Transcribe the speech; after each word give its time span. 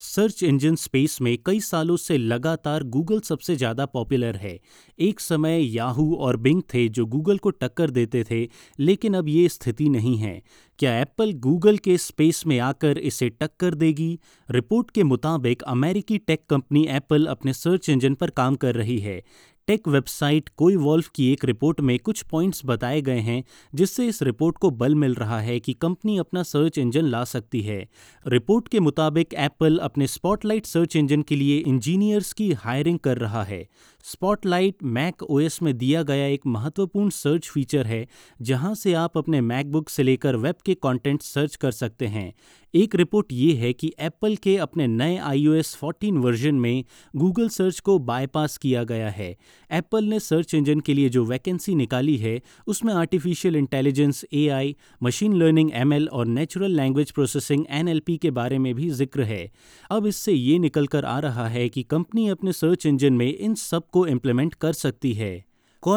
Search 0.00 0.42
engine 0.42 0.74
space 0.76 1.20
में 1.20 1.36
कई 1.46 1.60
सालों 1.60 1.96
से 1.96 2.16
लगातार 2.18 2.82
गूगल 2.84 3.20
सबसे 3.20 3.54
ज़्यादा 3.56 3.86
पॉपुलर 3.86 4.36
है। 4.36 4.58
एक 4.98 5.20
समय 5.20 5.62
याहू 5.66 6.14
और 6.16 6.36
बिंग 6.36 6.62
थे 6.74 6.86
जो 6.88 7.04
गूगल 7.06 7.38
को 7.38 7.50
टक्कर 7.50 7.90
देते 7.90 8.22
थे, 8.24 8.42
लेकिन 8.78 9.14
अब 9.14 9.28
ये 9.28 9.48
स्थिति 9.48 9.88
नहीं 9.88 10.16
है। 10.16 10.40
क्या 10.78 10.98
एप्पल 11.00 11.32
गूगल 11.38 11.78
के 11.78 11.96
स्पेस 11.98 12.42
में 12.46 12.58
आकर 12.58 12.98
इसे 13.00 13.28
टक्कर 13.30 13.74
देगी? 13.74 14.18
रिपोर्ट 14.48 14.90
के 14.90 15.02
मुताबिक 15.04 15.62
अमेरिकी 15.64 16.18
टेक 16.18 16.44
कंपनी 16.50 16.86
एप्पल 16.90 17.26
अपने 17.26 17.52
सर्च 17.52 17.88
इंजन 17.88 18.14
पर 18.14 18.30
काम 18.32 18.56
कर 18.56 18.74
रही 18.74 18.98
है। 18.98 19.22
टेक 19.66 19.88
वेबसाइट 19.88 20.50
कोई 20.56 20.76
वॉल्फ 20.76 21.08
की 21.08 21.32
एक 21.32 21.44
रिपोर्ट 21.44 21.80
में 21.80 21.98
कुछ 21.98 22.22
पॉइंट्स 22.22 22.62
बताए 22.64 23.00
गए 23.02 23.18
हैं, 23.18 23.44
जिससे 23.74 24.06
इस 24.06 24.22
रिपोर्ट 24.22 24.58
को 24.58 24.70
बल 24.70 24.94
मिल 24.94 25.14
रहा 25.14 25.40
है 25.40 25.60
कि 25.60 25.72
कंपनी 25.72 26.18
अपना 26.18 26.42
सर्च 26.42 26.78
इंजन 26.78 27.04
ला 27.04 27.24
सकती 27.24 27.60
है। 27.60 27.88
रिपोर्ट 28.26 28.68
के 28.68 28.80
मुताबिक, 28.80 29.34
एप्पल 29.34 29.78
अपने 29.78 30.06
स्पॉटलाइट 30.06 30.66
सर्च 30.66 30.96
इंजन 30.96 31.22
के 31.22 31.36
लिए 31.36 31.58
इंजीनियर्स 31.58 32.32
की 32.32 32.52
हायरिंग 32.52 32.98
कर 32.98 33.18
रहा 33.18 33.42
है। 33.44 33.68
स्पॉटलाइट 34.06 34.82
मैक 34.84 35.22
ओएस 35.22 35.58
में 35.62 35.76
दिया 35.78 36.02
गया 36.02 36.26
एक 36.26 36.40
महत्वपूर्ण 36.46 37.10
सर्च 37.10 37.48
फीचर 37.48 37.86
है, 37.86 38.06
जहाँ 38.42 38.74
से 38.74 38.92
आप 38.94 39.18
अपने 39.18 39.40
मैकबुक 39.40 39.88
से 39.88 40.02
लेकर 40.02 40.36
वेब 40.36 40.54
के 40.66 40.74
कंटेंट 40.74 41.22
सर्च 41.22 41.56
कर 41.56 41.70
सकते 41.70 42.06
हैं। 42.06 42.32
एक 42.74 42.94
रिपोर्ट 42.94 43.26
ये 43.32 43.52
है 43.52 43.72
कि 43.72 43.92
एप्पल 44.00 44.34
के 44.36 44.56
अपने 44.56 44.86
नए 44.86 45.18
iOS 45.26 45.74
14 45.74 46.18
वर्जन 46.18 46.54
में 46.54 46.84
गूगल 47.16 47.48
सर्च 47.48 47.78
को 47.80 47.98
बायपास 47.98 48.56
किया 48.56 48.82
गया 48.84 49.08
है। 49.10 49.36
एप्पल 49.70 50.04
ने 50.04 50.20
सर्च 50.20 50.54
इंजन 50.54 50.80
के 50.80 50.94
लिए 50.94 51.08
जो 51.08 51.24
वैकेंसी 51.24 51.74
निकाली 51.74 52.16
है, 52.16 52.40
उसमें 52.66 52.92
artificial 52.94 53.56
intelligence 53.56 54.24
AI 54.32 54.74
machine 55.02 55.34
learning 55.34 55.70
ML 55.74 56.08
और 56.08 56.26
नेचुरल 56.26 56.76
लैंग्वेज 56.76 57.10
प्रोसेसिंग 57.10 57.64
एनएलपी 57.70 58.16
के 58.16 58.30
बारे 58.30 58.58
में 58.58 58.74
भी 58.74 58.90
ज़िक्र 58.90 59.22
है। 59.22 59.50
अब 59.90 60.06
इससे 60.06 60.32
ये 60.32 60.58
निकल 60.58 60.86
कर 60.86 61.04
आ 61.04 61.18
रहा 61.18 61.48
है 61.48 61.68
कि 61.68 61.82
कंपनी 61.82 62.28
अपने 62.28 62.52
सर्च 62.52 62.86
इंजन 62.86 63.12
में 63.12 63.32
इन 63.34 63.54
सब 63.54 63.88
को 63.96 64.06
इम्प्लीमेंट 64.06 64.54
कर 64.54 64.72
सकती 64.72 65.12
है। 65.12 65.44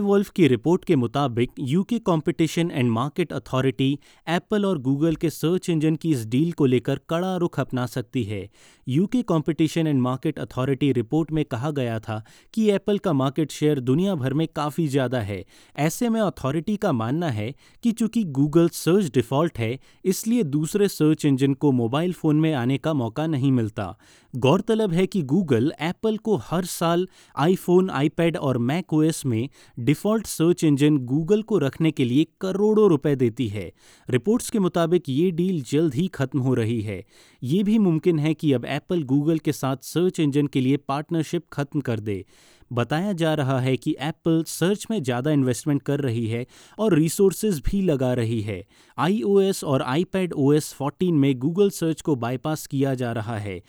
वॉल्फ 0.00 0.30
की 0.30 0.46
रिपोर्ट 0.48 0.84
के 0.84 0.96
मुताबिक 0.96 1.50
UK 1.60 1.98
competition 1.98 2.70
and 2.70 2.90
market 2.90 3.32
authority 3.32 3.98
Apple 4.26 4.64
और 4.66 4.78
गूगल 4.78 5.14
के 5.16 5.30
सर्च 5.30 5.68
इंजन 5.70 5.96
की 5.96 6.10
इस 6.10 6.26
डील 6.26 6.50
को 6.52 6.66
लेकर 6.66 7.00
कड़ा 7.10 7.36
रुख 7.36 7.58
अपना 7.60 7.84
सकती 7.86 8.22
है। 8.24 8.48
UK 8.86 9.22
competition 9.22 9.86
and 9.86 10.00
market 10.00 10.38
authority 10.38 10.90
report 10.92 11.30
में 11.32 11.44
कहा 11.44 11.70
गया 11.70 11.98
था 11.98 12.22
कि 12.54 12.68
एप्पल 12.70 12.98
का 12.98 13.12
मार्केट 13.12 13.52
शेयर 13.52 13.80
दुनिया 13.80 14.14
भर 14.14 14.34
में 14.34 14.46
काफ़ी 14.48 14.86
ज़्यादा 14.88 15.20
है। 15.20 15.44
ऐसे 15.76 16.08
में 16.08 16.20
अथॉरिटी 16.20 16.76
का 16.76 16.92
मानना 16.92 17.28
है 17.30 17.52
कि 17.84 17.92
चूँकि 17.92 18.24
गूगल 18.24 18.68
सर्च 18.68 19.12
डिफ़ॉल्ट 19.14 19.58
है, 19.58 19.78
इसलिए 20.04 20.42
दूसरे 20.44 20.88
सर्च 20.88 21.24
इंजन 21.24 21.54
को 21.54 21.72
मोबाइल 21.72 22.12
फ़ोन 22.12 22.40
में 22.40 22.52
आने 22.54 22.78
का 22.78 22.94
मौका 22.94 23.26
नहीं 23.28 23.52
मिलता। 23.52 23.96
गौरतलब 24.34 24.92
है 24.92 25.06
कि 25.06 25.22
गूगल 25.24 25.72
एप्पल 25.80 26.16
को 26.18 26.36
हर 26.42 26.64
साल 26.64 27.06
आईफोन, 27.36 27.90
आईपैड 27.90 28.36
और 28.36 28.58
मैक 28.60 28.92
ओएस 28.92 29.24
में 29.26 29.48
डिफ़ॉल्ट 29.78 30.26
सर्च 30.26 30.64
इंजन 30.64 30.96
गूगल 31.06 31.42
को 31.42 31.58
रखने 31.58 31.90
के 31.90 32.04
लिए 32.04 32.26
करोड़ों 32.40 32.88
रुपए 32.90 33.14
देती 33.16 33.48
है। 33.48 33.70
रिपोर्ट्स 34.08 34.50
के 34.50 34.58
मुताबिक 34.58 35.08
ये 35.08 35.30
डील 35.30 35.62
जल्द 35.62 35.94
ही 35.94 36.06
खत्म 36.08 36.38
हो 36.38 36.54
रही 36.54 36.80
है। 36.82 37.02
ये 37.42 37.62
भी 37.62 37.78
मुमकिन 37.78 38.18
है 38.18 38.34
कि 38.34 38.52
अब 38.52 38.64
एप्पल 38.66 39.02
गूगल 39.04 39.38
के 39.38 39.52
साथ 39.52 39.76
सर्च 39.84 40.20
इंजन 40.20 40.46
के 40.46 40.60
लिए 40.60 40.76
पार्टनरशिप 40.88 41.44
खत्म 41.52 41.80
कर 41.80 42.00
दे। 42.00 42.24
बताया 42.70 43.12
जा 43.12 43.32
रहा 43.34 43.58
है 43.60 43.76
कि 43.76 43.94
एप्पल 44.00 44.42
सर्च 44.46 44.86
में 44.90 45.02
ज़्यादा 45.02 45.30
इन्वेस्टमेंट 45.30 45.82
कर 45.82 46.00
रही 46.00 46.26
है 46.26 46.44
और 46.78 46.94
रिसोर्सेज 46.94 47.60
भी 47.60 47.80
लगा 47.82 48.12
रही 48.14 48.40
है। 48.40 48.62
आईओएस 48.98 49.62
और 49.64 49.82
आईपैड 49.82 50.32
ओएस 50.32 50.72
14 50.74 51.12
में 51.12 51.34
गूगल 51.38 51.70
सर्च 51.70 52.00
को 52.00 52.16
बाईपास 52.16 52.66
किया 52.66 52.94
जा 52.94 53.12
रहा 53.12 53.36
है। 53.38 53.60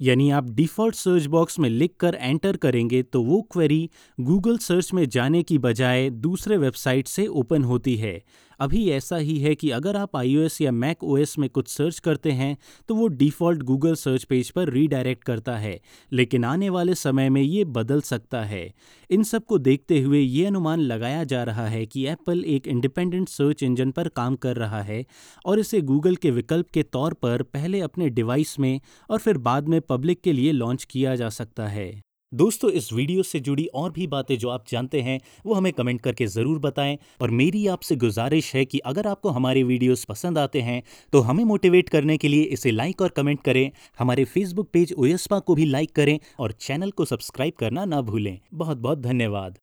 यानी 0.00 0.30
आप 0.30 0.50
डिफ़ॉल्ट 0.50 0.94
सर्च 0.94 1.26
बॉक्स 1.26 1.58
में 1.58 1.68
लिख 1.68 1.94
कर 2.00 2.14
एंटर 2.20 2.56
करेंगे 2.56 3.02
तो 3.02 3.22
वो 3.22 3.40
क्वेरी 3.42 3.90
गूगल 4.20 4.58
सर्च 4.58 4.92
में 4.94 5.08
जाने 5.08 5.42
की 5.42 5.58
बजाय 5.58 6.10
दूसरे 6.10 6.56
वेबसाइट 6.56 7.08
से 7.08 7.26
ओपन 7.26 7.64
होती 7.64 7.96
है। 7.96 8.22
अभी 8.60 8.88
ऐसा 8.90 9.16
ही 9.16 9.38
है 9.38 9.54
कि 9.54 9.70
अगर 9.70 9.96
आप 9.96 10.16
iOS 10.16 10.60
या 10.60 10.72
मैक 10.72 11.04
ओएस 11.04 11.38
में 11.38 11.48
कुछ 11.50 11.68
सर्च 11.68 11.98
करते 11.98 12.30
हैं 12.32 12.56
तो 12.88 12.94
वो 12.94 13.06
डिफ़ॉल्ट 13.08 13.62
गूगल 13.62 13.94
सर्च 13.94 14.24
पेज 14.24 14.50
पर 14.50 14.68
रीडायरेक्ट 14.68 15.24
करता 15.24 15.56
है, 15.56 15.78
लेकिन 16.12 16.44
आने 16.44 16.70
वाले 16.70 16.94
समय 16.94 17.30
में 17.30 17.40
ये 17.42 17.64
बदल 17.66 18.00
सकता 18.00 18.42
है। 18.44 18.72
इन 19.10 19.22
सबको 19.22 19.58
देखते 19.58 20.00
हुए 20.00 20.20
ये 20.20 20.44
अनुमान 20.46 20.80
लगाया 20.80 21.22
जा 21.24 21.42
रहा 21.44 21.66
है 21.66 21.84
कि 21.86 22.06
एप्पल 22.06 22.44
एक 22.44 22.66
इंडिपेंडेंट 22.66 23.28
सर्च 23.28 23.62
इंजन 23.62 23.90
पर 23.90 24.08
काम 24.08 24.36
कर 24.36 24.56
रहा 24.56 24.82
है 24.82 25.04
और 25.46 25.58
इसे 25.58 25.80
गूगल 25.82 26.16
के 26.16 26.30
विकल्प 26.30 26.70
के 26.70 26.82
तौर 26.82 27.14
पर 27.14 27.42
पहले 27.42 27.80
अपने 27.80 28.08
डिवाइस 28.10 28.58
में 28.58 28.80
और 29.10 29.18
फिर 29.18 29.38
बाद 29.40 29.68
में 29.68 29.80
पब्लिक 29.80 30.20
के 30.20 30.32
लिए 30.32 30.52
लॉन्च 30.52 30.84
किया 30.84 31.14
जा 31.16 31.28
सकता 31.30 31.66
है। 31.66 32.07
दोस्तों, 32.32 32.70
इस 32.70 32.92
वीडियो 32.92 33.22
से 33.22 33.38
जुड़ी 33.40 33.64
और 33.74 33.90
भी 33.92 34.06
बातें 34.06 34.36
जो 34.38 34.48
आप 34.48 34.64
जानते 34.68 35.00
हैं, 35.00 35.18
वो 35.46 35.54
हमें 35.54 35.72
कमेंट 35.72 36.00
करके 36.00 36.26
ज़रूर 36.26 36.58
बताएँ। 36.58 36.96
और 37.20 37.30
मेरी 37.30 37.66
आपसे 37.66 37.96
गुजारिश 37.96 38.54
है 38.54 38.64
कि 38.64 38.78
अगर 38.80 39.06
आपको 39.06 39.30
हमारे 39.30 39.62
वीडियोस 39.62 40.04
पसंद 40.04 40.38
आते 40.38 40.60
हैं 40.60 40.82
तो 41.12 41.20
हमें 41.20 41.42
मोटिवेट 41.44 41.88
करने 41.88 42.16
के 42.16 42.28
लिए 42.28 42.42
इसे 42.42 42.70
लाइक 42.70 43.00
और 43.02 43.08
कमेंट 43.08 43.40
करें। 43.42 43.70
हमारे 43.98 44.24
फेसबुक 44.26 44.68
पेज 44.72 44.92
ओयस्पा 44.98 45.38
को 45.38 45.54
भी 45.54 45.64
लाइक 45.66 45.94
करें 45.96 46.18
और 46.40 46.52
चैनल 46.52 46.90
को 46.90 47.04
सब्सक्राइब 47.04 47.54
करना 47.58 47.84
ना 47.84 48.00
भूलें। 48.02 48.38
बहुत 48.54 48.78
बहुत 48.78 48.98
धन्यवाद। 48.98 49.58